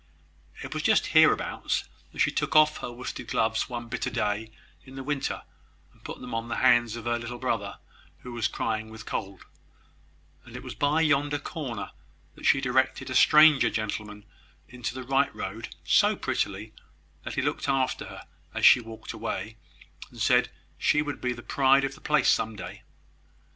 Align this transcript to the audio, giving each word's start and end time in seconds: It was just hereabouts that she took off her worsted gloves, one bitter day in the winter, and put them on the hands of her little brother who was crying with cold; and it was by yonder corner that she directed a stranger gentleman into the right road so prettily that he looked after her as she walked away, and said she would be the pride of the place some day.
It 0.63 0.73
was 0.73 0.81
just 0.81 1.05
hereabouts 1.13 1.83
that 2.11 2.17
she 2.21 2.31
took 2.31 2.55
off 2.55 2.77
her 2.77 2.91
worsted 2.91 3.27
gloves, 3.27 3.69
one 3.69 3.87
bitter 3.87 4.09
day 4.09 4.49
in 4.83 4.95
the 4.95 5.03
winter, 5.03 5.43
and 5.93 6.03
put 6.03 6.19
them 6.21 6.33
on 6.33 6.47
the 6.47 6.55
hands 6.55 6.95
of 6.95 7.05
her 7.05 7.19
little 7.19 7.37
brother 7.37 7.77
who 8.21 8.33
was 8.33 8.47
crying 8.47 8.89
with 8.89 9.05
cold; 9.05 9.45
and 10.43 10.55
it 10.55 10.63
was 10.63 10.73
by 10.73 11.01
yonder 11.01 11.37
corner 11.37 11.91
that 12.33 12.47
she 12.47 12.59
directed 12.59 13.11
a 13.11 13.15
stranger 13.15 13.69
gentleman 13.69 14.25
into 14.67 14.95
the 14.95 15.03
right 15.03 15.35
road 15.35 15.69
so 15.83 16.15
prettily 16.15 16.73
that 17.21 17.35
he 17.35 17.43
looked 17.43 17.69
after 17.69 18.05
her 18.05 18.23
as 18.55 18.65
she 18.65 18.81
walked 18.81 19.13
away, 19.13 19.55
and 20.09 20.19
said 20.19 20.49
she 20.79 21.03
would 21.03 21.21
be 21.21 21.31
the 21.31 21.43
pride 21.43 21.83
of 21.83 21.93
the 21.93 22.01
place 22.01 22.27
some 22.31 22.55
day. 22.55 22.81